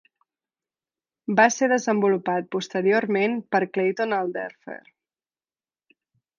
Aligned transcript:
Va 1.39 1.45
ser 1.55 1.67
desenvolupat 1.73 2.49
posteriorment 2.57 3.37
per 3.55 3.63
Clayton 3.77 4.19
Alderfer. 4.21 4.81